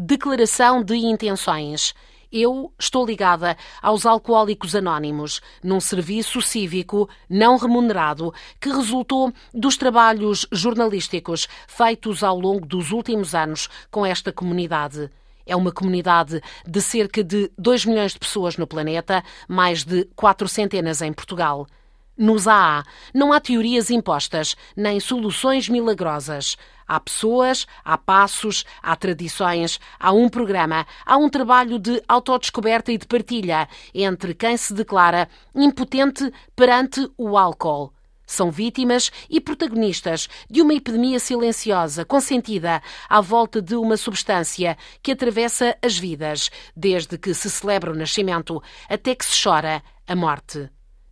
[0.00, 1.92] declaração de intenções.
[2.30, 10.46] Eu estou ligada aos Alcoólicos Anónimos, num serviço cívico não remunerado que resultou dos trabalhos
[10.52, 15.10] jornalísticos feitos ao longo dos últimos anos com esta comunidade.
[15.44, 20.46] É uma comunidade de cerca de 2 milhões de pessoas no planeta, mais de quatro
[20.46, 21.66] centenas em Portugal.
[22.16, 22.84] Nos AA
[23.14, 26.56] não há teorias impostas, nem soluções milagrosas.
[26.88, 32.96] Há pessoas, há passos, há tradições, há um programa, há um trabalho de autodescoberta e
[32.96, 37.92] de partilha entre quem se declara impotente perante o álcool.
[38.26, 45.12] São vítimas e protagonistas de uma epidemia silenciosa, consentida, à volta de uma substância que
[45.12, 50.70] atravessa as vidas, desde que se celebra o nascimento até que se chora a morte.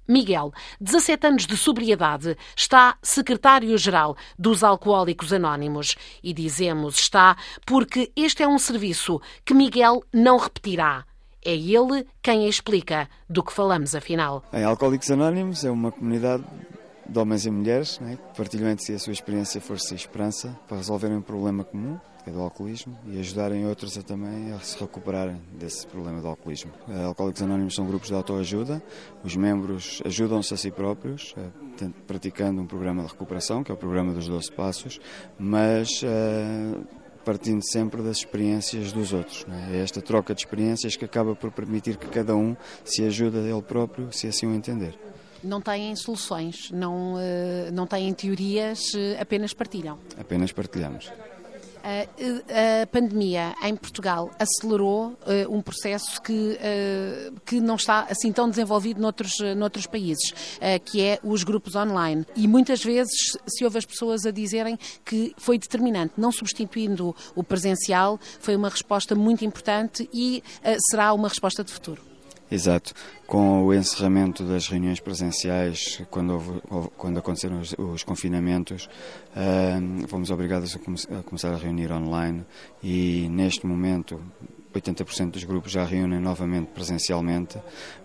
[0.09, 5.97] Miguel, 17 anos de sobriedade, está secretário-geral dos Alcoólicos Anónimos.
[6.23, 11.05] E dizemos está porque este é um serviço que Miguel não repetirá.
[11.45, 14.45] É ele quem explica do que falamos afinal.
[14.53, 16.45] Em Alcoólicos Anónimos é uma comunidade
[17.08, 20.58] de homens e mulheres né, que partilham entre si a sua experiência, força e esperança
[20.67, 24.78] para resolverem um problema comum, é do alcoolismo, e ajudarem outros a também a se
[24.78, 26.72] recuperarem desse problema do alcoolismo.
[26.88, 28.83] Uh, Alcoólicos Anónimos são grupos de autoajuda,
[29.22, 33.77] os membros ajudam-se a si próprios, uh, praticando um programa de recuperação, que é o
[33.77, 35.00] programa dos 12 Passos,
[35.38, 36.02] mas.
[36.02, 39.44] Uh, partindo sempre das experiências dos outros.
[39.68, 39.78] É?
[39.78, 43.40] é esta troca de experiências que acaba por permitir que cada um se ajude a
[43.40, 44.96] ele próprio, se assim o entender
[45.42, 47.14] não têm soluções, não,
[47.72, 48.80] não têm teorias,
[49.20, 49.96] apenas partilham.
[50.18, 51.12] Apenas partilhamos.
[51.87, 55.17] Uh, a pandemia em Portugal acelerou
[55.48, 56.59] um processo que,
[57.45, 60.34] que não está assim tão desenvolvido noutros, noutros países,
[60.84, 62.27] que é os grupos online.
[62.34, 67.45] E muitas vezes se ouve as pessoas a dizerem que foi determinante, não substituindo o
[67.45, 70.42] presencial, foi uma resposta muito importante e
[70.91, 72.16] será uma resposta de futuro.
[72.50, 72.92] Exato.
[73.27, 78.89] Com o encerramento das reuniões presenciais, quando, houve, quando aconteceram os, os confinamentos,
[79.34, 82.45] uh, fomos obrigados a, come a começar a reunir online
[82.83, 84.20] e neste momento
[84.77, 87.59] 80% dos grupos já reúnem novamente presencialmente,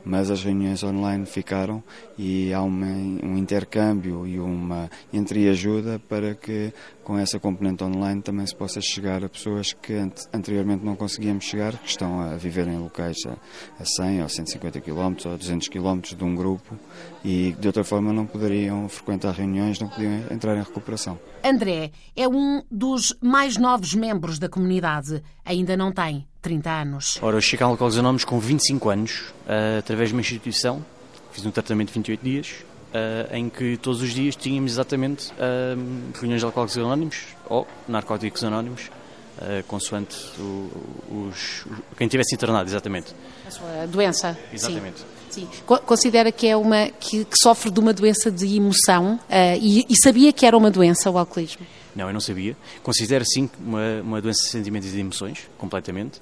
[0.03, 1.83] mas as reuniões online ficaram
[2.17, 6.73] e há uma, um intercâmbio e uma entreajuda para que
[7.03, 9.93] com essa componente online também se possa chegar a pessoas que
[10.33, 13.35] anteriormente não conseguíamos chegar, que estão a viver em locais a,
[13.81, 16.77] a 100 ou 150 km ou 200 km de um grupo
[17.23, 21.19] e de outra forma não poderiam frequentar reuniões, não podiam entrar em recuperação.
[21.43, 27.19] André é um dos mais novos membros da comunidade, ainda não tem 30 anos.
[27.21, 30.83] Ora, eu cheguei a Alcoólicos Anónimos com 25 anos, uh, através de uma instituição,
[31.31, 32.55] fiz um tratamento de 28 dias,
[32.91, 38.43] uh, em que todos os dias tínhamos exatamente uh, reuniões de Alcoólicos Anónimos ou Narcóticos
[38.43, 38.89] Anónimos,
[39.37, 41.65] uh, consoante o, os,
[41.97, 43.13] quem tivesse internado, exatamente.
[43.47, 44.37] A sua doença.
[44.53, 44.99] Exatamente.
[44.99, 45.47] Sim.
[45.51, 45.63] Sim.
[45.85, 49.17] Considera que é uma que, que, sofre de uma doença de emoção
[49.61, 51.65] e, e sabia que era uma doença o alcoolismo?
[51.95, 52.53] Não, eu não sabia.
[52.83, 56.19] Considero sim uma, uma doença de sentimentos e de emoções, completamente.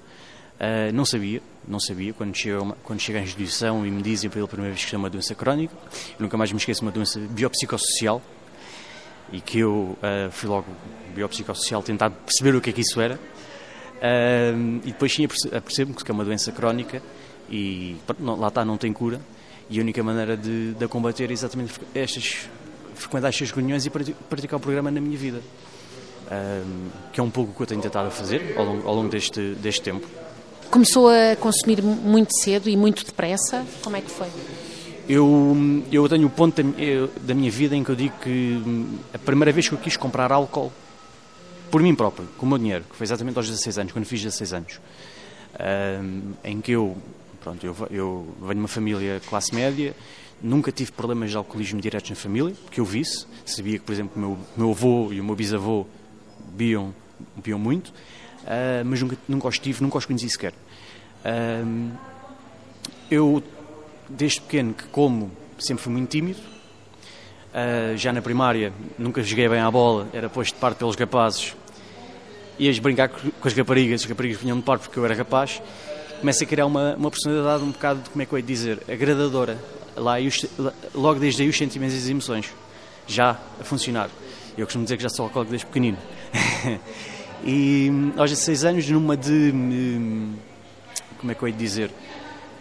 [0.59, 2.11] Uh, não sabia, não sabia.
[2.11, 5.09] Quando chego, quando chego à instituição e me dizem pela primeira vez que é uma
[5.09, 8.21] doença crónica, eu nunca mais me esqueço uma doença biopsicossocial
[9.31, 10.65] e que eu uh, fui logo
[11.15, 13.15] biopsicossocial tentar perceber o que é que isso era.
[13.15, 17.01] Uh, e depois sim apercebo-me que é uma doença crónica
[17.49, 19.21] e lá está, não tem cura.
[19.69, 22.49] E a única maneira de, de a combater é exatamente estas,
[22.95, 25.39] frequentar estas reuniões e praticar o programa na minha vida.
[27.13, 29.53] que é um pouco o que eu tenho tentado fazer ao longo, ao longo deste,
[29.55, 30.05] deste tempo.
[30.69, 33.65] Começou a consumir muito cedo e muito depressa?
[33.83, 34.27] Como é que foi?
[35.07, 35.57] Eu,
[35.91, 36.69] eu tenho o ponto da,
[37.21, 39.97] da minha vida em que eu digo que hum, a primeira vez que eu quis
[39.97, 40.71] comprar álcool
[41.71, 44.21] por mim próprio, com o meu dinheiro, que foi exatamente aos 16 anos, quando fiz
[44.21, 44.79] 16 anos,
[46.03, 46.95] um, em que eu,
[47.41, 49.95] pronto, eu, eu venho de uma família classe média,
[50.39, 54.11] nunca tive problemas de alcoolismo diretos na família, porque eu visse, sabia que, por exemplo,
[54.15, 55.87] o meu, meu avô e o meu bisavô
[56.51, 56.93] bebiam,
[57.35, 57.91] bebiam muito,
[58.43, 60.53] uh, mas nunca, nunca os tive, nunca os conheci sequer.
[61.25, 61.91] Uh,
[63.09, 63.43] eu,
[64.07, 66.39] desde pequeno, que como, sempre fui muito tímido.
[67.49, 71.55] Uh, já na primária, nunca joguei bem à bola, era posto de parte pelos rapazes.
[72.59, 75.61] Ias brincar com as raparigas, as raparigas vinham de parte porque eu era rapaz.
[76.19, 79.57] Começa a criar uma, uma personalidade um bocado, como é que eu ia dizer, agradadora.
[79.95, 80.15] Lá,
[80.93, 82.53] logo desde aí os sentimentos e as emoções,
[83.07, 84.09] já a funcionar.
[84.57, 85.97] Eu costumo dizer que já sou alcoólico desde pequenino.
[87.43, 89.51] E aos 16 anos, numa de.
[89.53, 90.35] Hum,
[91.19, 91.91] como é que eu ia dizer?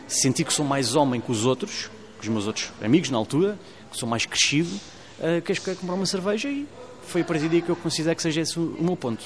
[0.07, 1.91] Senti que sou mais homem que os outros,
[2.21, 3.59] que os meus outros amigos na altura,
[3.91, 4.71] que sou mais crescido,
[5.19, 6.67] uh, queres comprar uma cerveja e
[7.03, 9.25] foi a partir daí que eu considero que seja esse o, meu ponto.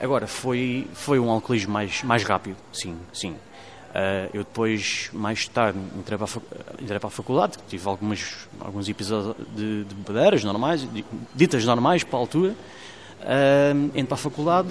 [0.00, 3.30] Agora, foi, foi um alcoolismo mais, mais rápido, sim, sim.
[3.30, 8.88] Uh, eu depois, mais tarde, entrei para a, entrei para a faculdade, tive algumas, alguns
[8.88, 10.86] episódios de, de bebedeiras normais,
[11.34, 12.54] ditas normais para a altura.
[13.20, 14.68] Uh, entro para a faculdade,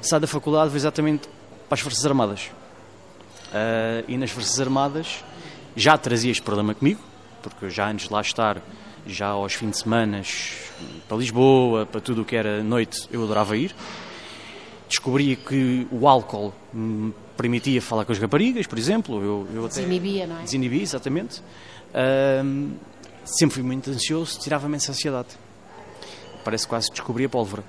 [0.00, 1.28] saio da faculdade, vou exatamente
[1.68, 2.50] para as Forças Armadas.
[3.48, 5.24] Uh, e nas Forças Armadas
[5.76, 7.00] já trazia este problema comigo,
[7.42, 8.62] porque já antes de lá estar,
[9.06, 10.22] já aos fins de semana,
[11.08, 13.74] para Lisboa, para tudo o que era noite, eu adorava ir.
[14.88, 19.22] Descobri que o álcool me permitia falar com as raparigas, por exemplo.
[19.22, 20.42] Eu, eu até desinibia, não é?
[20.42, 21.40] Desinibia, exatamente.
[21.40, 22.72] Uh,
[23.24, 25.28] sempre fui muito ansioso, tirava-me essa ansiedade.
[26.44, 27.62] Parece quase que descobri a pólvora.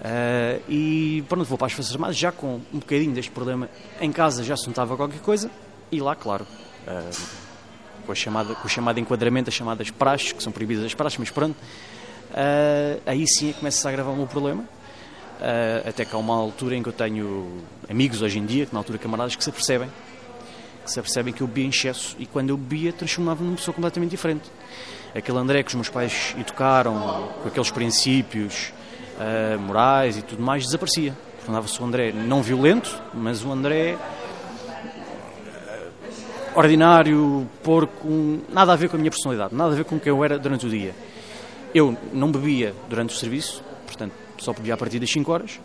[0.00, 3.68] Uh, e pronto, vou para as Forças Armadas já com um bocadinho deste problema.
[4.00, 5.50] Em casa já se notava qualquer coisa
[5.92, 6.46] e lá, claro,
[6.86, 7.16] uh,
[8.06, 11.18] com, a chamada, com o chamado enquadramento, as chamadas praxes, que são proibidas as praxes,
[11.18, 14.64] mas pronto, uh, aí sim é começa a agravar o meu problema.
[15.86, 18.80] até que há uma altura em que eu tenho amigos hoje em dia, que na
[18.80, 19.90] altura camaradas, que se apercebem
[20.90, 23.72] que se apercebem que eu bebia em excesso e quando eu bebia transformava-me numa pessoa
[23.74, 24.50] completamente diferente.
[25.14, 28.72] Aquele André que os meus pais educaram, com aqueles princípios,
[29.16, 31.16] uh, morais e tudo mais, desaparecia.
[31.44, 33.96] Tornava-se o André não violento, mas o André
[36.54, 40.00] uh, ordinário, porco, nada a ver com a minha personalidade, nada a ver com o
[40.00, 40.94] que eu era durante o dia.
[41.74, 45.60] Eu não bebia durante o serviço, portanto só bebia a partir das 5 horas,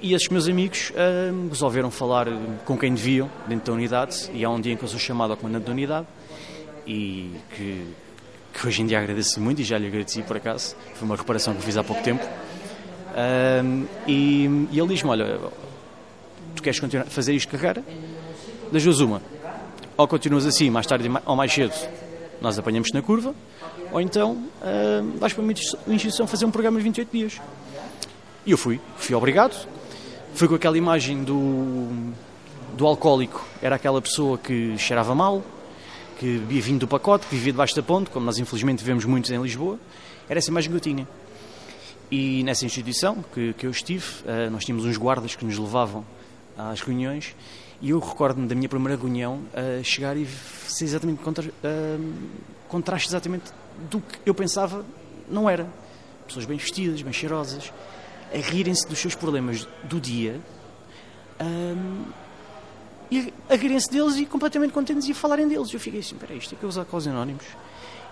[0.00, 2.26] e esses meus amigos uh, resolveram falar
[2.64, 5.32] com quem deviam dentro da unidade, e há um dia em que eu sou chamado
[5.32, 6.06] ao comandante da unidade,
[6.86, 7.86] e que,
[8.52, 11.54] que hoje em dia agradeço muito, e já lhe agradeci por acaso, foi uma reparação
[11.54, 12.24] que fiz há pouco tempo,
[13.64, 15.38] um, e, e, ele diz-me: Olha,
[16.54, 17.82] tu queres continuar a fazer isto carreira?
[18.70, 19.22] Das duas, uma.
[19.96, 21.72] Ou continuas assim, mais tarde ou mais cedo,
[22.42, 23.34] nós apanhamos na curva,
[23.90, 24.44] ou então
[25.18, 27.40] vais para uma instituição fazer um programa de 28 dias.
[28.44, 29.66] E eu fui, fui obrigado.
[30.36, 32.12] Fui com aquela imagem do,
[32.76, 35.42] do alcoólico, era aquela pessoa que cheirava mal,
[36.18, 39.30] que bebia vinho do pacote, que vivia debaixo da ponte, como nós infelizmente vemos muitos
[39.30, 39.78] em Lisboa.
[40.28, 41.08] Era essa imagem que eu tinha.
[42.10, 46.04] E nessa instituição que, que eu estive, uh, nós tínhamos uns guardas que nos levavam
[46.54, 47.34] às reuniões
[47.80, 50.26] e eu recordo-me da minha primeira reunião uh, chegar e
[50.68, 52.12] ser exatamente contra, uh,
[52.68, 53.44] contraste exatamente
[53.90, 54.84] do que eu pensava
[55.30, 55.66] não era.
[56.26, 57.72] Pessoas bem vestidas, bem cheirosas,
[58.32, 60.40] a rirem-se dos seus problemas do dia
[61.40, 62.04] um,
[63.10, 65.72] e a rirem-se deles e completamente contentes e a falarem deles.
[65.72, 67.44] Eu fiquei assim, espera isto é que eu usar com os anónimos.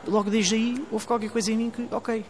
[0.07, 2.25] E logo desde aí houve qualquer coisa em mim que, ok,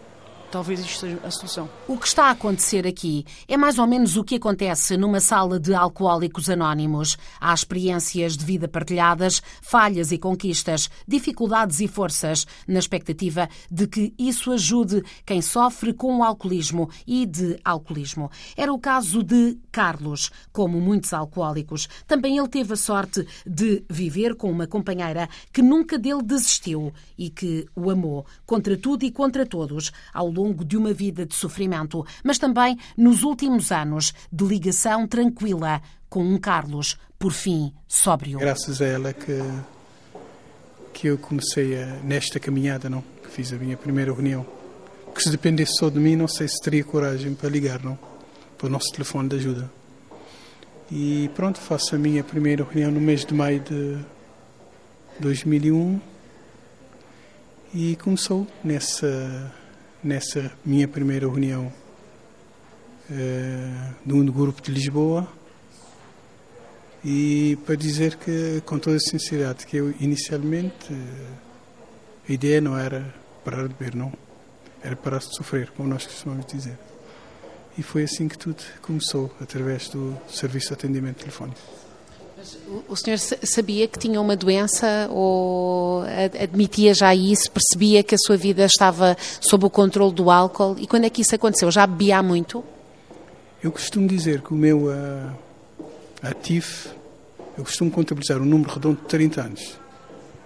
[0.51, 1.69] talvez isto seja a solução.
[1.87, 5.59] O que está a acontecer aqui é mais ou menos o que acontece numa sala
[5.59, 7.17] de alcoólicos anónimos.
[7.41, 14.15] Há experiências de vida partilhadas, falhas e conquistas, dificuldades e forças, na expectativa de que
[14.19, 18.31] isso ajude quem sofre com o alcoolismo e de alcoolismo.
[18.57, 21.89] Era o caso de Carlos, como muitos alcoólicos.
[22.07, 27.31] Também ele teve a sorte de viver com uma companheira que nunca dele desistiu e
[27.31, 32.05] que o amou, contra tudo e contra todos, ao longo de uma vida de sofrimento,
[32.23, 38.39] mas também nos últimos anos de ligação tranquila com um Carlos, por fim, sóbrio.
[38.39, 39.41] Graças a ela que,
[40.93, 43.03] que eu comecei a, nesta caminhada, não?
[43.23, 44.47] Que fiz a minha primeira reunião.
[45.15, 47.99] Que se dependesse só de mim, não sei se teria coragem para ligar, não?
[48.59, 49.71] Para o nosso telefone de ajuda.
[50.91, 53.99] E pronto, faço a minha primeira reunião no mês de maio de
[55.19, 56.01] 2001
[57.75, 59.53] e começou nessa
[60.05, 61.73] nessa minha primeira reunião
[63.11, 65.27] uh, do grupo de Lisboa
[67.05, 71.45] e para dizer que, com toda a sinceridade, que eu inicialmente uh,
[72.29, 74.13] a ideia não era parar de beber, não.
[74.83, 76.79] Era parar de sofrer, como nós costumamos dizer.
[77.77, 81.61] E foi assim que tudo começou, através do serviço de atendimento telefónico.
[82.89, 86.03] O senhor sabia que tinha uma doença ou
[86.41, 90.77] admitia já isso, percebia que a sua vida estava sob o controle do álcool?
[90.79, 91.71] E quando é que isso aconteceu?
[91.71, 92.65] Já bebia muito?
[93.63, 95.33] Eu costumo dizer que o meu uh,
[96.23, 96.91] ativo,
[97.57, 99.79] eu costumo contabilizar um número redondo de 30 anos,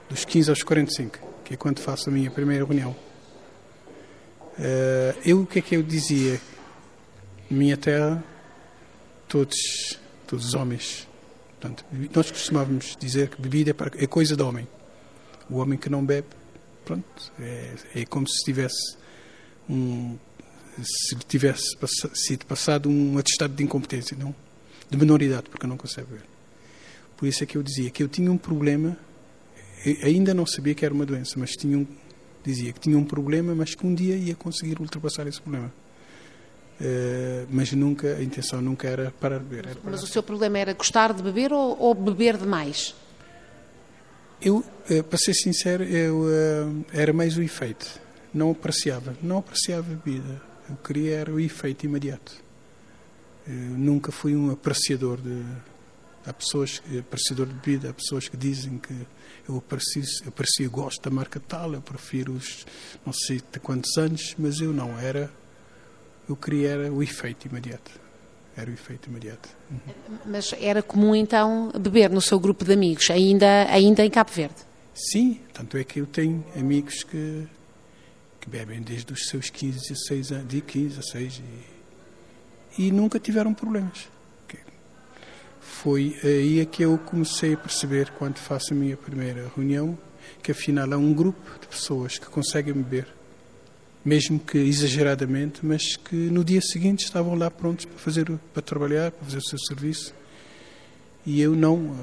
[0.09, 2.95] dos 15 aos 45, que é quando faço a minha primeira reunião.
[4.57, 6.41] Uh, eu, o que é que eu dizia?
[7.51, 8.23] Minha terra,
[9.27, 11.08] todos, todos os homens
[11.61, 11.85] Portanto,
[12.15, 14.67] nós costumávamos dizer que bebida é, coisa de homem.
[15.51, 16.29] O homem que não bebe,
[16.85, 18.97] pronto, é, é como se tivesse
[19.69, 20.17] um,
[20.83, 21.77] se tivesse
[22.15, 24.35] sido passado um atestado de incompetência, não?
[24.89, 26.23] De menoridade, porque não consegue ver.
[27.17, 28.97] Por isso é que eu dizia que eu tinha um problema,
[30.05, 31.87] ainda não sabia que era uma doença, mas tinha um,
[32.45, 35.73] dizia que tinha um problema, mas que um dia ia conseguir ultrapassar esse problema.
[36.81, 39.67] Uh, mas nunca, a intenção nunca era parar de beber.
[39.67, 42.95] Parar mas o seu problema era gostar de beber ou, ou beber demais?
[44.41, 48.01] Eu, uh, para ser sincero, eu uh, era mais o efeito.
[48.33, 50.41] Não apreciava, não apreciava a bebida.
[50.71, 52.33] Eu queria era o efeito imediato.
[53.45, 55.43] Eu nunca fui um apreciador de.
[56.25, 58.95] Há pessoas, apreciador de bebida, há pessoas que dizem que
[59.49, 62.67] eu aprecio, eu aprecio, gosto da marca tal, eu prefiro os
[63.07, 65.31] não sei de quantos anos, mas eu não era
[66.29, 67.91] eu queria era o efeito imediato.
[68.57, 69.49] Era o efeito imediato.
[69.71, 70.19] Uhum.
[70.27, 74.57] Mas era comum então beber no seu grupo de amigos, ainda, ainda em Cabo Verde?
[74.95, 77.47] Sim, tanto é que eu tenho amigos que,
[78.41, 81.43] que bebem desde os seus 15, 16 anos, de 15 a 16
[82.77, 84.09] e, e nunca tiveram problemas.
[85.83, 89.97] Foi aí é que eu comecei a perceber, quando faço a minha primeira reunião,
[90.43, 93.07] que afinal há um grupo de pessoas que conseguem beber
[94.09, 99.11] mesmo que exageradamente, mas que no dia seguinte estavam lá prontos para fazer para trabalhar,
[99.11, 100.15] para fazer o seu serviço.
[101.27, 101.95] E eu não,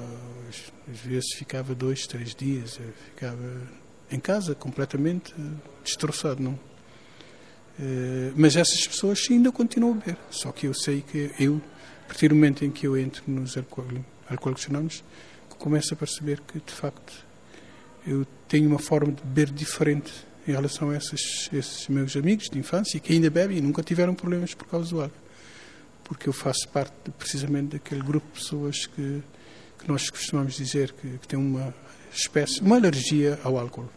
[0.88, 3.60] às vezes ficava dois, três dias, ficava
[4.08, 5.34] em casa completamente
[5.82, 6.56] destroçado, não.
[7.80, 10.16] Eh, mas essas pessoas ainda continuam a beber.
[10.30, 11.60] Só que eu sei que eu,
[12.04, 15.02] a partir do momento em que eu entro nos alcoólicos anónimos,
[15.58, 17.12] começo a perceber que de facto
[18.06, 20.12] eu tenho uma forma de beber diferente
[20.46, 24.14] em relação a esses, esses meus amigos de infância que ainda bebem e nunca tiveram
[24.14, 25.26] problemas por causa do álcool.
[26.04, 29.22] Porque eu faço parte de, precisamente daquele grupo de pessoas que,
[29.78, 31.74] que nós costumamos dizer que, que tem uma
[32.12, 33.88] espécie, uma alergia ao álcool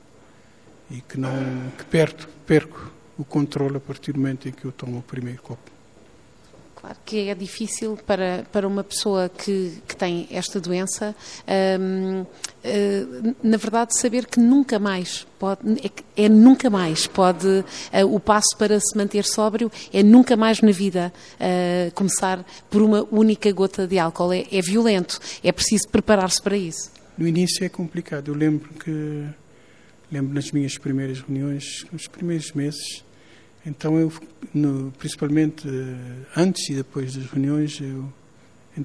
[0.89, 1.31] e que não
[1.77, 5.41] que perco, perco o controle a partir do momento em que eu tomo o primeiro
[5.41, 5.78] copo.
[6.81, 11.13] Claro que é difícil para, para uma pessoa que, que tem esta doença,
[11.77, 12.25] hum,
[12.63, 17.65] hum, na verdade, saber que nunca mais pode, é, é nunca mais pode, uh,
[18.15, 23.05] o passo para se manter sóbrio é nunca mais na vida uh, começar por uma
[23.11, 24.31] única gota de álcool.
[24.31, 26.91] É, é violento, é preciso preparar-se para isso.
[27.17, 28.29] No início é complicado.
[28.31, 29.25] Eu lembro que,
[30.09, 33.03] lembro nas minhas primeiras reuniões, nos primeiros meses,
[33.65, 34.11] então eu,
[34.53, 38.11] no, principalmente eh, antes e depois das reuniões, eu,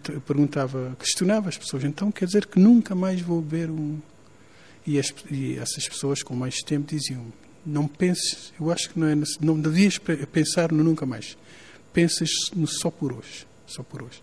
[0.08, 1.84] eu, perguntava, questionava as pessoas.
[1.84, 3.98] Então quer dizer que nunca mais vou beber um.
[4.86, 7.24] E, as, e essas pessoas com mais tempo diziam:
[7.64, 11.36] não penses, eu acho que não é, não devias pensar no nunca mais.
[11.92, 14.22] Pensas no só por hoje, só por hoje.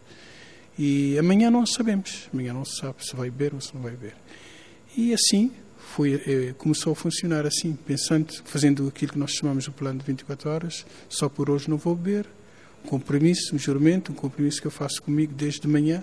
[0.77, 3.91] E amanhã não sabemos, amanhã não se sabe se vai beber ou se não vai
[3.91, 4.15] beber.
[4.95, 5.51] E assim
[5.95, 10.05] foi, eh, começou a funcionar assim, pensando, fazendo aquilo que nós chamamos de plano de
[10.05, 12.25] 24 horas, só por hoje não vou beber,
[12.85, 16.01] um compromisso, um juramento, um compromisso que eu faço comigo desde de manhã,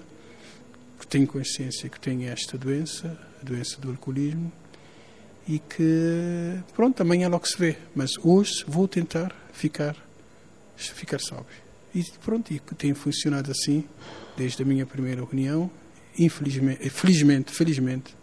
[1.01, 4.53] que tenho consciência que tenho esta doença, a doença do alcoolismo,
[5.49, 9.97] e que, pronto, amanhã logo se vê, mas hoje vou tentar ficar,
[10.77, 11.57] ficar sóbrio.
[11.95, 13.85] E pronto, e tem funcionado assim
[14.37, 15.71] desde a minha primeira reunião,
[16.19, 18.18] infelizmente, felizmente, felizmente,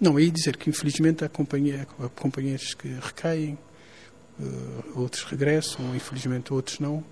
[0.00, 3.58] não, ia dizer que infelizmente há, companhia, há companheiros que recaem,
[4.38, 7.04] uh, outros regressam, infelizmente outros não.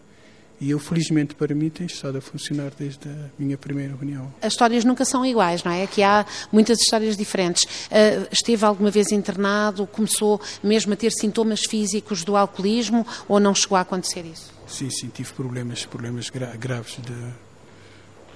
[0.60, 4.32] E eu, felizmente para mim, tem estado a funcionar desde a minha primeira reunião.
[4.42, 5.84] As histórias nunca são iguais, não é?
[5.84, 7.62] Aqui há muitas histórias diferentes.
[7.62, 9.86] Uh, esteve alguma vez internado?
[9.86, 14.52] Começou mesmo a ter sintomas físicos do alcoolismo ou não chegou a acontecer isso?
[14.66, 17.32] Sim, sim, tive problemas, problemas gra graves de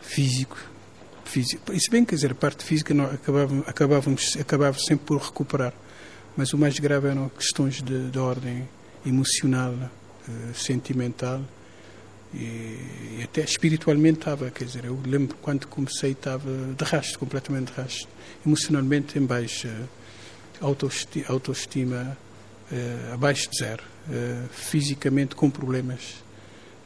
[0.01, 0.57] físico,
[1.33, 1.73] físico.
[1.73, 5.73] Isso bem, quer dizer, a parte física não, acabávamos, acabávamos, acabava sempre por recuperar.
[6.37, 8.69] Mas o mais grave eram questões de, de ordem
[9.05, 11.41] emocional, uh, sentimental
[12.35, 17.73] e, e, até espiritualmente estava, quer dizer, eu lembro quando comecei estava de rastro, completamente
[17.73, 18.09] de rastro.
[18.47, 19.71] Emocionalmente em baixa,
[20.61, 22.17] autoestima, autoestima
[22.71, 26.23] uh, abaixo de zero, uh, fisicamente com problemas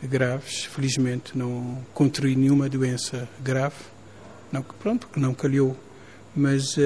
[0.02, 0.64] graves.
[0.64, 3.95] Felizmente não contraí nenhuma doença grave
[4.52, 5.76] não, pronto, que não calhou.
[6.34, 6.82] Mas uh,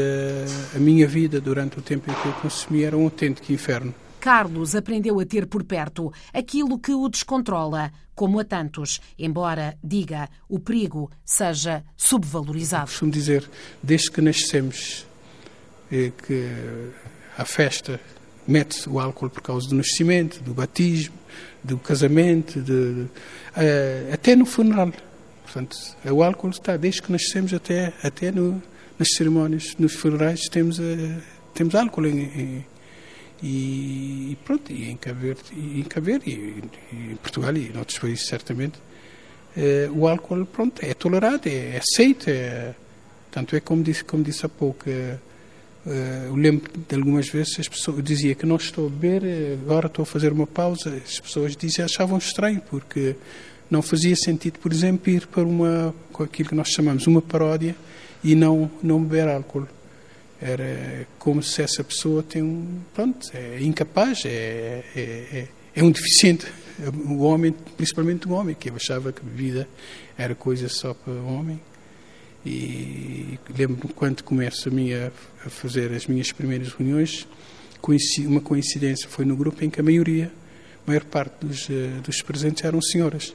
[0.76, 3.94] a minha vida durante o tempo em que eu consumi era um autêntico inferno.
[4.20, 10.28] Carlos aprendeu a ter por perto aquilo que o descontrola, como a tantos, embora, diga,
[10.48, 12.84] o perigo seja subvalorizado.
[12.84, 13.50] Eu costumo dizer,
[13.82, 15.06] desde que nascemos,
[15.90, 16.46] é que
[17.36, 17.98] a festa
[18.46, 21.14] mete o álcool por causa do nascimento, do batismo,
[21.64, 24.92] do casamento, de, de, uh, até no funeral.
[25.52, 28.62] Portanto, o álcool está desde que nascemos até, até no,
[28.96, 30.82] nas cerimónias, nos funerais, temos, uh,
[31.52, 32.66] temos álcool em, em,
[33.42, 36.62] e, pronto, e em Cabo Verde, e, em, Cabo Verde, e,
[36.94, 38.78] e em Portugal e em outros países certamente,
[39.56, 42.72] uh, o álcool pronto, é tolerado, é, é aceito, é,
[43.32, 44.84] tanto é como disse, como disse há pouco,
[45.82, 49.58] Uh, eu lembro de algumas vezes as pessoas eu dizia que não estou a beber,
[49.64, 50.90] agora estou a fazer uma pausa.
[50.94, 53.16] As pessoas diziam, achavam estranho, porque
[53.70, 57.76] não fazia sentido, por exemplo, ir para uma, aquilo que nós chamamos uma paródia
[58.22, 59.66] e não, não beber álcool.
[60.40, 65.90] Era como se essa pessoa tem um, pronto, é incapaz, é, é, é, é um
[65.90, 66.46] deficiente.
[67.06, 69.68] O homem, principalmente o homem, que achava que bebida
[70.16, 71.60] era coisa só para o homem.
[72.44, 75.12] E lembro-me quando começo a, minha,
[75.44, 77.28] a fazer as minhas primeiras reuniões,
[78.20, 80.32] uma coincidência foi no grupo em que a maioria,
[80.86, 83.34] a maior parte dos, eh, dos presentes eram senhoras.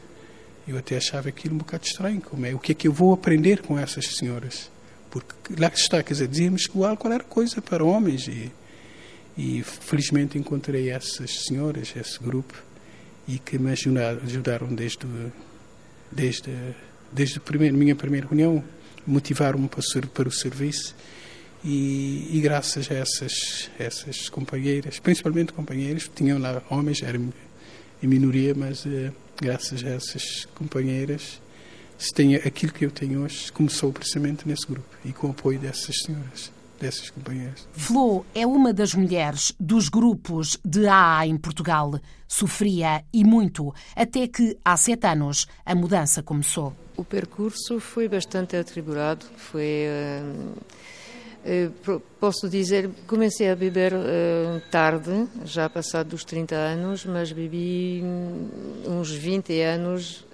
[0.67, 3.13] Eu até achava aquilo um bocado estranho, como é, o que é que eu vou
[3.13, 4.69] aprender com essas senhoras?
[5.12, 8.51] Porque lá está, quer dizer, dizíamos que o álcool era coisa para homens e,
[9.38, 12.53] e felizmente encontrei essas senhoras, esse grupo,
[13.27, 15.07] e que me ajudaram, ajudaram desde,
[16.12, 16.51] desde,
[17.12, 18.63] desde a minha primeira reunião
[19.05, 20.95] motivaram-me para, para, o serviço
[21.63, 28.53] e, e, graças a essas, essas companheiras, principalmente companheiras, tinham lá homens, era em minoria,
[28.53, 31.42] mas uh, graças a essas companheiras
[31.98, 35.60] se tenha aquilo que eu tenho hoje começou precisamente nesse grupo e com o apoio
[35.60, 37.68] dessas senhoras dessas companheiras.
[37.74, 41.94] Flo é uma das mulheres dos grupos de AA em Portugal.
[42.27, 46.75] Sofria e muito, até que há sete anos a mudança começou.
[46.98, 49.86] O percurso foi bastante atribulado, foi...
[50.22, 50.95] Uh, uh,
[52.20, 58.04] posso dizer, comecei a beber uh, tarde, já passado dos 30 anos, mas bebi
[58.88, 60.25] uns 20 anos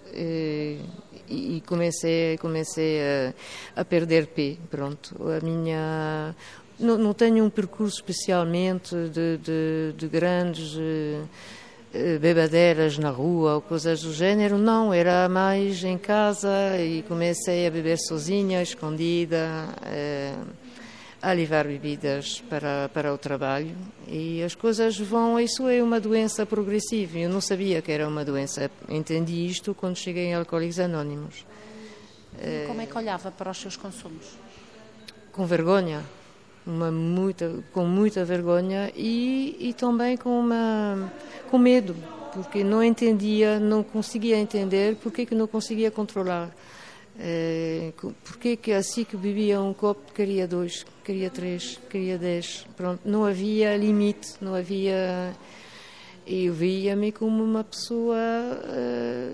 [1.30, 5.15] e comecei comecei a, a perder pé pronto.
[5.30, 6.36] A minha
[6.80, 10.77] não, não tenho um percurso especialmente de, de, de grandes
[11.94, 16.50] eh, bebedeiras na rua ou coisas do gênero, não, era mais em casa
[16.80, 20.34] e comecei a beber sozinha, escondida, eh,
[21.21, 23.75] a levar bebidas para, para o trabalho
[24.07, 28.25] e as coisas vão, isso é uma doença progressiva, eu não sabia que era uma
[28.25, 31.45] doença, entendi isto quando cheguei em Alcoólicos Anónimos.
[32.41, 34.25] E como é que olhava para os seus consumos?
[35.31, 36.03] Com vergonha
[36.65, 41.12] uma muita, com muita vergonha e, e também com, uma,
[41.49, 41.95] com medo,
[42.34, 46.49] porque não entendia, não conseguia entender porque que não conseguia controlar.
[47.19, 47.91] É,
[48.24, 53.26] porque que assim que bebia um copo queria dois, queria três, queria dez, pronto, não
[53.26, 55.34] havia limite, não havia...
[56.26, 58.17] Eu via-me como uma pessoa...
[58.17, 59.32] É,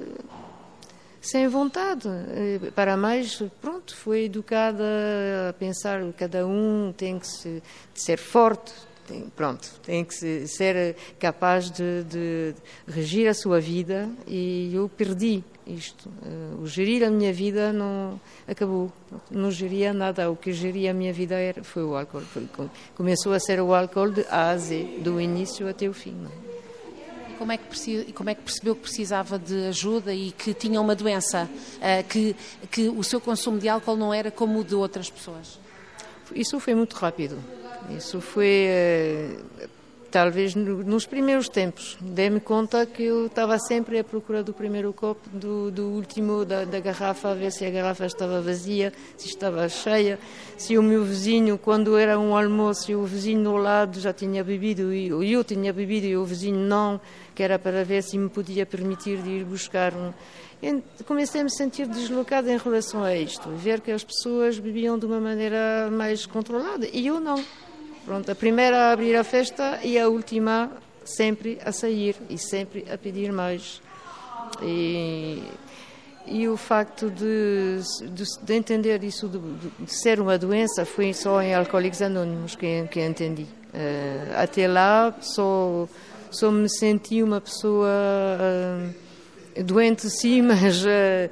[1.28, 2.08] sem vontade.
[2.08, 4.84] Eh, para mais, pronto, foi educada
[5.50, 7.62] a pensar cada um tem que se,
[7.94, 8.74] ser forte,
[9.08, 12.54] tem, pronto, tem que ser capaz de, de,
[12.88, 16.10] regir a sua vida e eu perdi isto.
[16.24, 18.91] Eh, o gerir a minha vida não acabou,
[19.32, 20.30] não geria nada.
[20.30, 22.22] O que geria a minha vida era, foi o álcool.
[22.22, 22.48] Foi,
[22.96, 26.15] começou a ser o álcool de A a Z, do início até o fim.
[26.43, 26.48] É?
[27.38, 30.96] como é que, como é que percebeu que precisava de ajuda e que tinha uma
[30.96, 32.36] doença, uh, que,
[32.72, 35.60] que o seu consumo de álcool não era como o de outras pessoas?
[36.36, 37.38] Isso foi muito rápido.
[37.89, 39.67] Isso foi, uh,
[40.12, 41.97] talvez, no, nos primeiros tempos.
[42.02, 46.65] Dei-me conta que eu estava sempre à procura do primeiro copo, do, do último, da,
[46.65, 50.19] da, garrafa, a ver se a garrafa estava vazia, se estava cheia,
[50.58, 54.93] se o meu vizinho, quando era um almoço, o vizinho ao lado já tinha bebido,
[54.93, 57.00] e eu tinha bebido e o vizinho não
[57.38, 60.12] que era para ver se me podia permitir de ir buscar um.
[61.06, 65.06] comecei a me sentir deslocada em relação a isto, ver que as pessoas bebiam de
[65.06, 67.45] uma maneira mais controlada e eu não.
[68.08, 70.72] Pronto, a primeira a abrir a festa e a última
[71.04, 73.82] sempre a sair e sempre a pedir mais.
[74.62, 75.43] E,
[76.26, 77.80] e o facto de,
[78.13, 82.88] de, de entender isso de, de, ser uma doença foi só em Alcoólicos Anônimos que,
[82.89, 83.43] que entendi.
[83.43, 85.86] Uh, até lá, só
[86.32, 88.93] só me senti uma pessoa uh,
[89.63, 91.30] doente sim, mas uh,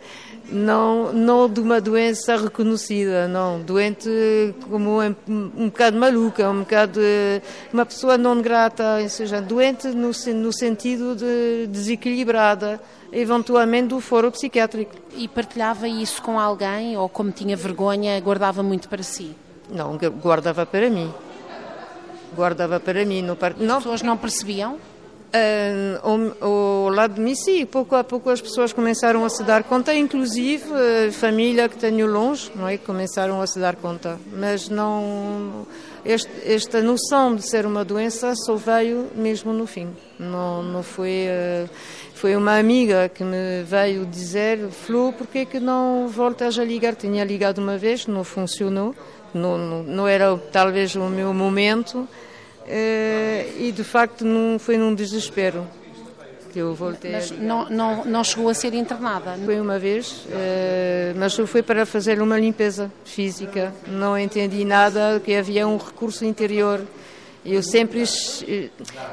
[0.50, 3.62] não, não de uma doença reconhecida, não.
[3.62, 4.10] Doente
[4.70, 7.00] como um, um bocado maluca, um bocado
[7.74, 12.80] uma pessoa não grata, ou seja, doente no, no sentido de desequilibrada,
[13.12, 14.96] eventualmente do foro psiquiátrico.
[15.16, 19.36] E partilhava isso com alguém ou como tinha vergonha, guardava muito para si?
[19.70, 21.12] Não, guardava para mim
[22.36, 23.22] guardava para mim.
[23.22, 23.54] No par...
[23.54, 24.78] As pessoas não percebiam?
[26.02, 29.64] Ao, ao, lado de mim, sim, pouco a pouco as pessoas começaram a se dar
[29.64, 32.78] conta, inclusive uh, família que tenho longe, não é?
[32.78, 35.68] Começaram a se dar conta, mas não.
[36.06, 39.90] este, esta noção de ser uma doença só veio mesmo no fim.
[40.20, 41.28] Não, não foi.
[41.28, 41.70] Uh,
[42.14, 46.96] foi uma amiga que me veio dizer: Flor, por que, que não voltas a ligar?
[46.96, 48.96] Tinha ligado uma vez, não funcionou,
[49.34, 52.08] não, não, não era talvez o meu momento.
[52.66, 55.68] Uh, e de facto não foi num desespero
[56.52, 57.12] que eu voltei.
[57.12, 59.38] Mas não, não, não chegou a ser internada?
[59.46, 63.72] Foi uma vez, uh, mas foi para fazer uma limpeza física.
[63.88, 66.82] Não entendi nada, que havia um recurso interior.
[67.46, 68.04] Eu sempre,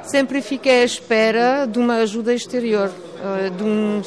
[0.05, 2.91] sempre fiquei à espera de uma ajuda exterior,
[3.59, 4.01] de, um,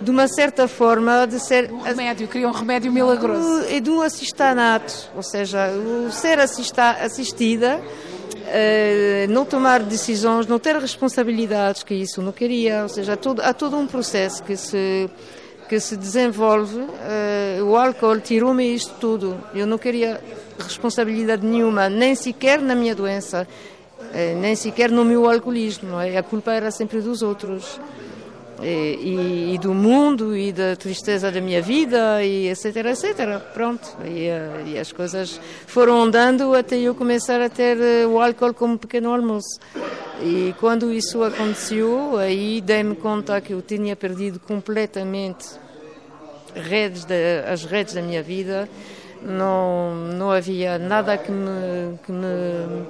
[0.00, 1.70] de uma certa forma de ser...
[1.70, 3.66] Um remédio, queria um remédio milagroso.
[3.68, 7.80] E de um assistanato, ou seja, o ser assista, assistida
[8.50, 12.82] uh, não tomar decisões, não ter responsabilidades, que isso não queria.
[12.82, 15.08] Ou seja, há todo, há todo um processo que se
[15.68, 16.80] que se desenvolve.
[16.80, 19.40] Uh, o álcool tirou-me isto tudo.
[19.54, 20.20] Eu não queria
[20.58, 23.46] responsabilidade nenhuma, nem sequer na minha doença,
[24.00, 26.00] uh, nem sequer no meu alcoolismo.
[26.00, 26.16] É?
[26.16, 27.78] A culpa era sempre dos outros
[28.62, 33.96] e, e, do mundo e da tristeza da minha vida e etc etc pronto.
[34.04, 38.54] E, eh, e, as coisas foram andando até eu começar a ter eh, o álcool
[38.54, 39.58] como pequeno almoço.
[40.22, 45.46] E quando isso aconteceu aí dei-me conta que eu tinha perdido completamente
[46.54, 48.68] redes de, as redes da minha vida.
[49.22, 52.86] Não não havia nada que me, que me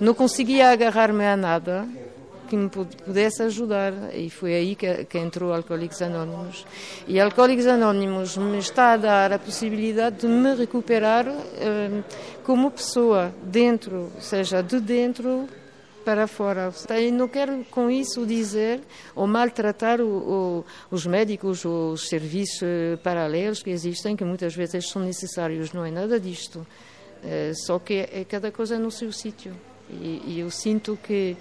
[0.00, 1.86] não conseguia agarrar-me a nada
[2.52, 3.94] que me pudesse ajudar.
[4.14, 6.66] E foi aí que, que entrou Alcoólicos Anónimos.
[7.08, 12.02] E Alcoólicos Anónimos me está a dar a possibilidade de me recuperar eh,
[12.44, 15.48] como pessoa, dentro, ou seja, de dentro
[16.04, 16.70] para fora.
[17.00, 18.82] E não quero com isso dizer
[19.14, 24.54] ou maltratar o, o, os médicos ou os serviços eh, paralelos que existem, que muitas
[24.54, 25.72] vezes são necessários.
[25.72, 26.66] Não é nada disto.
[27.24, 29.54] É, só que é cada coisa no seu sítio.
[29.88, 31.34] E, e eu sinto que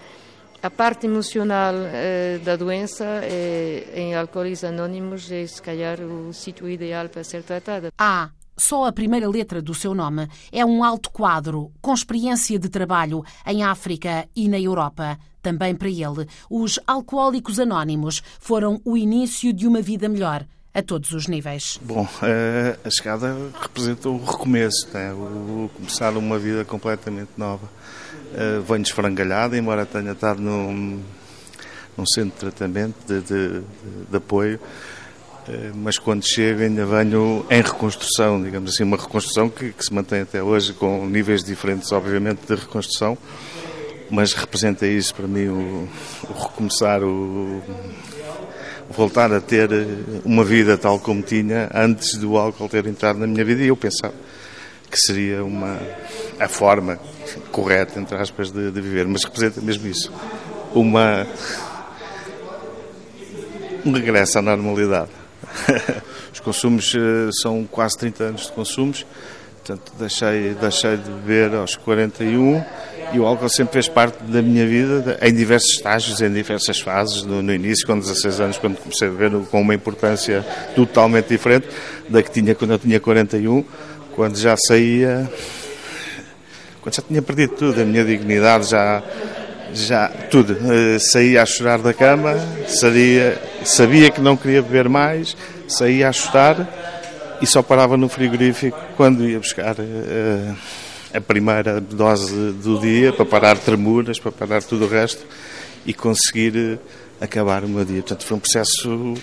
[0.63, 6.69] a parte emocional eh, da doença é, em Alcoólicos Anónimos é, se calhar, o sítio
[6.69, 7.91] ideal para ser tratada.
[7.97, 12.69] Ah, só a primeira letra do seu nome é um alto quadro com experiência de
[12.69, 15.17] trabalho em África e na Europa.
[15.41, 21.11] Também para ele, os Alcoólicos Anónimos foram o início de uma vida melhor a todos
[21.11, 21.79] os níveis.
[21.81, 25.11] Bom, eh, a chegada representa o recomeço, né?
[25.13, 27.69] o começar uma vida completamente nova
[28.31, 31.01] Uh, venho esfrangalhado, embora tenha estado num,
[31.97, 33.61] num centro de tratamento, de, de,
[34.09, 39.73] de, apoio, uh, mas quando chego ainda venho em reconstrução, digamos assim, uma reconstrução que,
[39.73, 43.17] que, se mantém até hoje com níveis diferentes, obviamente, de reconstrução,
[44.09, 45.89] mas representa isso para mim o,
[46.29, 47.61] o recomeçar, o
[48.91, 49.69] voltar a ter
[50.23, 53.77] uma vida tal como tinha antes do álcool ter entrado na minha vida e eu
[53.77, 54.13] pensava
[54.89, 55.79] que seria uma
[56.39, 56.99] a forma
[57.51, 60.11] correta, entre aspas, de, de viver, mas representa mesmo isso.
[60.73, 61.27] Uma.
[63.85, 65.11] um regresso à normalidade.
[66.33, 69.05] Os consumos eh, são quase 30 anos de consumos,
[69.63, 72.63] portanto, deixei, deixei de beber aos 41
[73.13, 77.23] e o álcool sempre fez parte da minha vida, em diversos estágios, em diversas fases.
[77.23, 80.45] No, no início, com 16 anos, quando comecei a beber, com uma importância
[80.75, 81.67] totalmente diferente
[82.09, 83.63] da que tinha quando eu tinha 41,
[84.15, 85.29] quando já saía
[86.81, 89.03] quando já tinha perdido tudo, a minha dignidade já,
[89.71, 90.53] já tudo.
[90.53, 92.35] Uh, saía a chorar da cama,
[92.67, 96.67] sabia, sabia que não queria beber mais, saía a chorar
[97.41, 100.55] e só parava no frigorífico quando ia buscar uh,
[101.13, 105.25] a primeira dose do dia para parar tremuras, para parar tudo o resto
[105.85, 106.79] e conseguir uh,
[107.19, 108.01] acabar o meu dia.
[108.01, 109.15] Portanto, foi um processo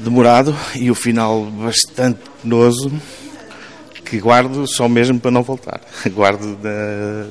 [0.00, 2.90] demorado e o final bastante penoso
[4.04, 5.80] que guardo só mesmo para não voltar.
[6.12, 6.58] Guardo,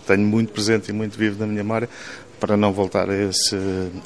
[0.08, 1.90] tenho muito presente e muito vivo na minha memória
[2.40, 3.56] para não voltar a esse,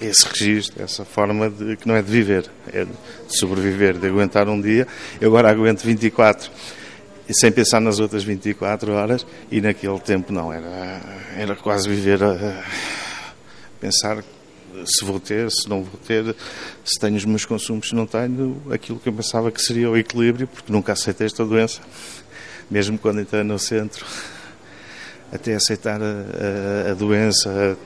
[0.02, 2.92] esse registro, essa forma de, que não é de viver, é de
[3.28, 4.88] sobreviver, de aguentar um dia.
[5.22, 6.50] Eu agora aguento 24
[7.32, 11.02] sem pensar nas outras 24 horas e naquele tempo não, era,
[11.38, 12.64] era quase viver a
[13.80, 14.24] pensar
[14.86, 16.36] se vou ter, se não vou ter,
[16.84, 19.98] se tenho os meus consumos, se não tenho, aquilo que eu pensava que seria o
[19.98, 21.80] equilíbrio, porque nunca aceitei esta doença
[22.70, 24.06] mesmo quando entrei no centro,
[25.34, 27.78] até aceitar a, a, a doença.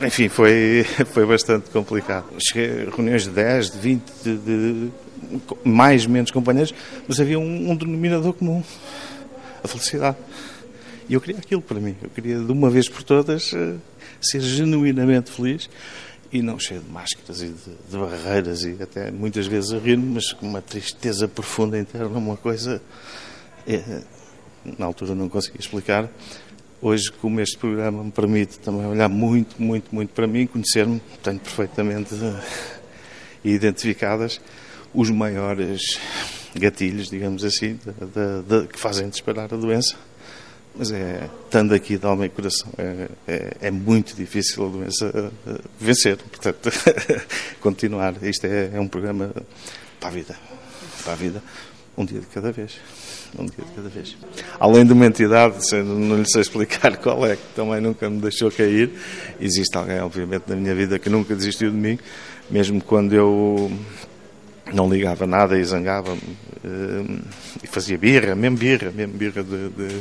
[0.00, 2.26] Enfim, foi, foi bastante complicado.
[2.38, 4.90] Cheguei a reuniões de 10, de 20, de, de
[5.64, 6.74] mais menos companheiros,
[7.06, 8.62] mas havia um, um denominador comum:
[9.62, 10.16] a felicidade.
[11.08, 11.96] E eu queria aquilo para mim.
[12.02, 13.76] Eu queria, de uma vez por todas, eh,
[14.20, 15.70] ser genuinamente feliz
[16.30, 19.96] e não cheio de máscaras e de, de barreiras e até muitas vezes a rir
[19.96, 22.82] mas com uma tristeza profunda interna, uma coisa
[23.66, 24.02] é,
[24.78, 26.08] na altura não consegui explicar,
[26.80, 31.40] Hoje, como este programa me permite também olhar muito, muito, muito para mim, conhecer-me, tenho
[31.40, 32.14] perfeitamente
[33.44, 34.40] identificadas
[34.94, 35.98] os maiores
[36.54, 39.96] gatilhos, digamos assim, de, de, de, que fazem disparar a doença.
[40.76, 45.32] Mas é, estando aqui de alma e coração, é, é, é muito difícil a doença
[45.80, 46.16] vencer.
[46.18, 46.70] Portanto,
[47.60, 48.22] continuar.
[48.22, 49.34] Isto é, é um programa
[49.98, 50.36] para a vida.
[51.02, 51.42] Para a vida,
[51.98, 52.78] um dia de cada vez
[53.36, 54.16] um dia de cada vez.
[54.58, 58.50] Além de uma entidade, não lhe sei explicar qual é, que também nunca me deixou
[58.50, 58.90] cair,
[59.40, 61.98] existe alguém, obviamente, na minha vida que nunca desistiu de mim,
[62.50, 63.70] mesmo quando eu
[64.72, 66.20] não ligava nada e zangava-me
[66.64, 67.20] eh,
[67.62, 69.94] e fazia birra, mesmo birra, mesmo birra de, de,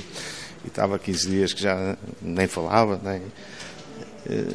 [0.64, 3.22] e estava 15 dias que já nem falava, nem
[4.30, 4.54] eh,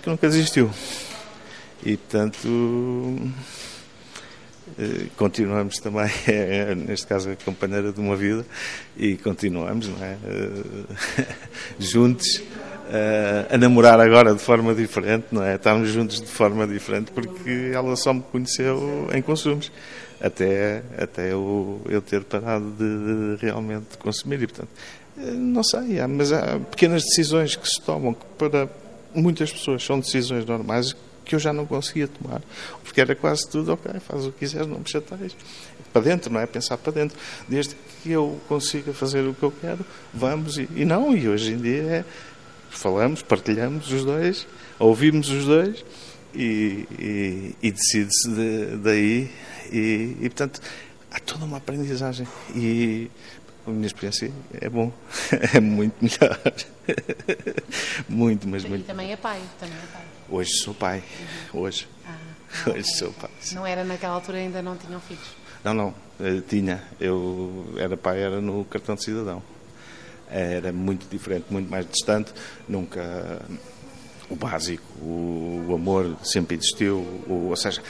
[0.00, 0.70] que nunca desistiu.
[1.84, 2.48] E portanto
[5.16, 8.44] continuamos também, é, neste caso, a companheira de uma vida,
[8.96, 10.16] e continuamos, não é?
[11.78, 12.42] juntos
[13.50, 15.56] a namorar agora de forma diferente, não é?
[15.56, 19.70] Estamos juntos de forma diferente porque ela só me conheceu em consumos,
[20.20, 24.42] até, até eu, eu ter parado de, de realmente consumir.
[24.42, 24.70] E, portanto,
[25.18, 28.68] eh, não sei, mas há pequenas decisões que se tomam que para
[29.14, 30.94] muitas pessoas são decisões normais
[31.28, 32.40] que eu já não conseguia tomar,
[32.82, 35.36] porque era quase tudo, ok, faz o que quiseres, não me chateias.
[35.92, 36.46] Para dentro, não é?
[36.46, 37.18] Pensar para dentro.
[37.46, 40.56] Desde que eu consiga fazer o que eu quero, vamos.
[40.56, 42.04] E, e não, e hoje em dia é,
[42.70, 44.46] falamos, partilhamos os dois,
[44.78, 45.84] ouvimos os dois
[46.34, 49.30] e, e, e decide-se de, daí.
[49.70, 50.62] E, e, portanto,
[51.10, 52.26] há toda uma aprendizagem.
[52.54, 53.10] E
[53.66, 54.90] a minha experiência é bom,
[55.54, 56.40] é muito melhor.
[58.08, 58.86] muito, mas e muito.
[58.86, 60.17] também é pai, também é pai.
[60.28, 61.02] Hoje sou pai.
[61.54, 61.60] Uhum.
[61.60, 61.88] Hoje.
[62.06, 62.16] Ah,
[62.70, 63.30] Hoje sou pai.
[63.52, 65.28] Não era naquela altura ainda não tinham filhos?
[65.64, 65.94] Não, não.
[66.20, 66.82] Eu tinha.
[67.00, 69.42] Eu era pai, era no cartão de cidadão
[70.30, 72.32] era muito diferente, muito mais distante.
[72.68, 73.40] Nunca
[74.30, 77.82] o básico, o, o amor sempre existiu, o, ou seja,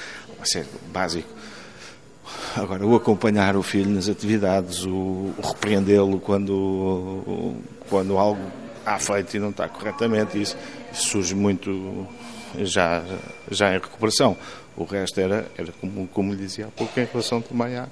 [0.45, 1.29] ser básico.
[2.55, 7.57] Agora, o acompanhar o filho nas atividades, o, o repreendê-lo quando,
[7.89, 8.41] quando algo
[8.85, 10.57] há feito e não está corretamente, isso,
[10.93, 12.07] isso surge muito
[12.57, 13.05] já,
[13.51, 14.37] já em recuperação.
[14.77, 17.89] O resto era, era como, como lhe dizia há pouco, em relação também à,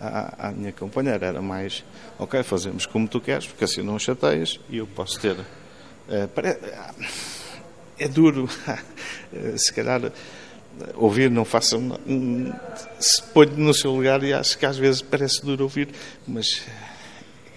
[0.00, 1.26] à, à, minha companheira.
[1.26, 1.84] Era mais,
[2.18, 5.36] ok, fazemos como tu queres, porque assim não chateias e eu posso ter.
[6.34, 6.58] Pare...
[7.98, 8.48] É duro,
[9.56, 10.12] se calhar
[10.94, 11.76] ouvir não faça
[12.98, 15.88] se põe no seu lugar e acho que às vezes parece duro ouvir
[16.26, 16.62] mas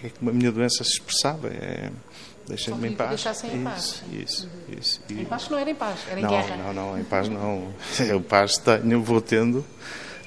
[0.03, 1.89] é como a minha doença se expressava é,
[2.47, 4.79] deixem-me em paz deixassem em paz isso, isso, uhum.
[4.79, 5.01] isso.
[5.10, 5.21] E...
[5.21, 7.73] em paz não era em paz, era em não, guerra não, não, em paz não
[8.08, 9.65] eu paz tenho, vou tendo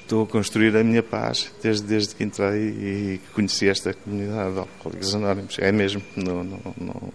[0.09, 4.59] estou a construir a minha paz desde, desde que entrei e conheci esta comunidade de
[4.59, 5.57] Alcoólicos Anónimos.
[5.59, 7.11] É mesmo, não, não, não,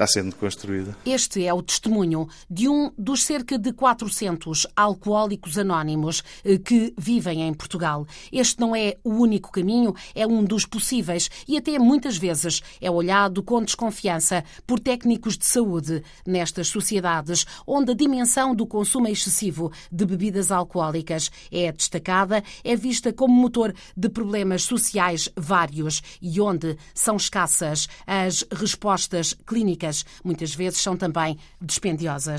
[0.00, 0.96] está sendo construída.
[1.04, 7.42] Este é o testemunho de um dos cerca de 400 alcoólicos anónimos eh, que vivem
[7.42, 8.06] em Portugal.
[8.32, 12.90] Este não é o único caminho, é um dos possíveis e até muitas vezes é
[12.90, 19.70] olhado com desconfiança por técnicos de saúde nestas sociedades onde a dimensão do consumo excessivo
[19.92, 26.78] de bebidas alcoólicas é destacada, é vista como motor de problemas sociais vários e onde
[26.94, 29.89] são escassas as respostas clínicas
[30.24, 32.38] muitas vezes são também dispendiosas.